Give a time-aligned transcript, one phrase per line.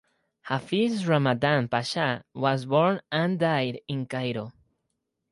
[0.47, 4.51] Hafiz Ramadan Pasha was born and died in Cairo.